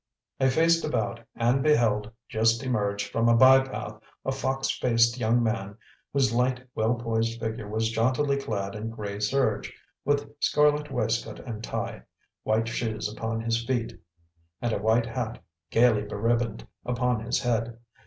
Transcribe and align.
I 0.39 0.49
faced 0.49 0.83
about 0.83 1.19
and 1.35 1.61
beheld, 1.61 2.09
just 2.27 2.63
emerged 2.63 3.11
from 3.11 3.29
a 3.29 3.35
by 3.37 3.59
path, 3.59 3.99
a 4.25 4.31
fox 4.31 4.71
faced 4.71 5.19
young 5.19 5.43
man 5.43 5.77
whose 6.11 6.33
light, 6.33 6.63
well 6.73 6.95
poised 6.95 7.39
figure 7.39 7.67
was 7.69 7.91
jauntily 7.91 8.37
clad 8.37 8.73
in 8.73 8.89
gray 8.89 9.19
serge, 9.19 9.71
with 10.03 10.27
scarlet 10.39 10.89
waistcoat 10.91 11.39
and 11.41 11.63
tie, 11.63 12.01
white 12.41 12.67
shoes 12.67 13.07
upon 13.07 13.41
his 13.41 13.63
feet, 13.63 13.93
and 14.59 14.73
a 14.73 14.79
white 14.81 15.05
hat, 15.05 15.39
gaily 15.69 16.01
beribboned, 16.01 16.65
upon 16.83 17.19
his 17.23 17.41
head. 17.43 17.77